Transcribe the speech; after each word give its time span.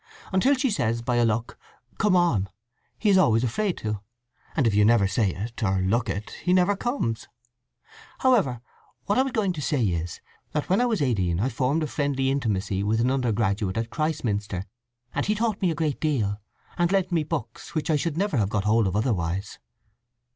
Until 0.33 0.55
she 0.55 0.71
says 0.71 1.03
by 1.03 1.17
a 1.17 1.23
look 1.25 1.59
'Come 1.99 2.15
on' 2.15 2.49
he 2.97 3.07
is 3.11 3.19
always 3.19 3.43
afraid 3.43 3.77
to, 3.77 4.01
and 4.55 4.65
if 4.65 4.73
you 4.73 4.83
never 4.83 5.07
say 5.07 5.29
it, 5.29 5.61
or 5.61 5.77
look 5.79 6.09
it, 6.09 6.31
he 6.41 6.53
never 6.53 6.75
comes. 6.75 7.27
However, 8.17 8.61
what 9.05 9.19
I 9.19 9.21
was 9.21 9.31
going 9.31 9.53
to 9.53 9.61
say 9.61 9.85
is 9.85 10.19
that 10.53 10.69
when 10.71 10.81
I 10.81 10.87
was 10.87 11.03
eighteen 11.03 11.39
I 11.39 11.49
formed 11.49 11.83
a 11.83 11.87
friendly 11.87 12.31
intimacy 12.31 12.81
with 12.81 12.99
an 12.99 13.11
undergraduate 13.11 13.77
at 13.77 13.91
Christminster, 13.91 14.65
and 15.13 15.27
he 15.27 15.35
taught 15.35 15.61
me 15.61 15.69
a 15.69 15.75
great 15.75 15.99
deal, 15.99 16.41
and 16.79 16.91
lent 16.91 17.11
me 17.11 17.23
books 17.23 17.75
which 17.75 17.91
I 17.91 17.95
should 17.95 18.17
never 18.17 18.37
have 18.37 18.49
got 18.49 18.63
hold 18.63 18.87
of 18.87 18.95
otherwise." 18.95 19.59